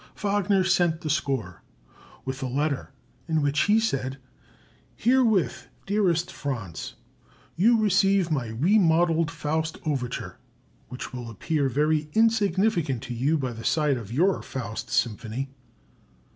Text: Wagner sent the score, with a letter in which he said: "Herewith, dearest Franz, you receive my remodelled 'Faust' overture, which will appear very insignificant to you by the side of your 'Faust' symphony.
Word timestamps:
Wagner 0.15 0.63
sent 0.63 1.01
the 1.01 1.11
score, 1.11 1.61
with 2.25 2.41
a 2.41 2.47
letter 2.47 2.89
in 3.27 3.39
which 3.43 3.65
he 3.65 3.79
said: 3.79 4.17
"Herewith, 4.95 5.67
dearest 5.85 6.31
Franz, 6.33 6.95
you 7.55 7.79
receive 7.79 8.31
my 8.31 8.47
remodelled 8.47 9.29
'Faust' 9.29 9.77
overture, 9.85 10.37
which 10.89 11.13
will 11.13 11.29
appear 11.29 11.69
very 11.69 12.09
insignificant 12.13 13.03
to 13.03 13.13
you 13.13 13.37
by 13.37 13.53
the 13.53 13.63
side 13.63 13.97
of 13.97 14.11
your 14.11 14.41
'Faust' 14.41 14.89
symphony. 14.89 15.49